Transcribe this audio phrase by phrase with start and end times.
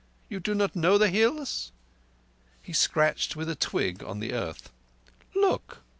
[0.29, 1.71] You do not know the Hills?"
[2.63, 4.71] He scratched with a twig on the earth.
[5.35, 5.83] "Look!